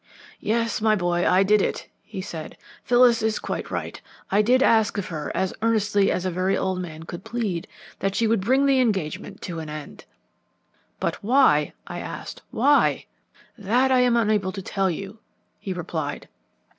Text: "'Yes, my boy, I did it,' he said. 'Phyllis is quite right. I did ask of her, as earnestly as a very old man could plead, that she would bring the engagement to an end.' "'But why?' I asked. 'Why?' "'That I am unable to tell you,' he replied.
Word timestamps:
"'Yes, 0.39 0.81
my 0.81 0.95
boy, 0.95 1.29
I 1.29 1.43
did 1.43 1.61
it,' 1.61 1.87
he 2.01 2.21
said. 2.23 2.57
'Phyllis 2.83 3.21
is 3.21 3.37
quite 3.37 3.69
right. 3.69 4.01
I 4.31 4.41
did 4.41 4.63
ask 4.63 4.97
of 4.97 5.09
her, 5.09 5.31
as 5.35 5.53
earnestly 5.61 6.11
as 6.11 6.25
a 6.25 6.31
very 6.31 6.57
old 6.57 6.79
man 6.81 7.03
could 7.03 7.23
plead, 7.23 7.67
that 7.99 8.15
she 8.15 8.25
would 8.25 8.41
bring 8.41 8.65
the 8.65 8.79
engagement 8.79 9.43
to 9.43 9.59
an 9.59 9.69
end.' 9.69 10.05
"'But 10.99 11.23
why?' 11.23 11.73
I 11.85 11.99
asked. 11.99 12.41
'Why?' 12.49 13.05
"'That 13.59 13.91
I 13.91 13.99
am 13.99 14.17
unable 14.17 14.51
to 14.53 14.61
tell 14.63 14.89
you,' 14.89 15.19
he 15.59 15.71
replied. 15.71 16.27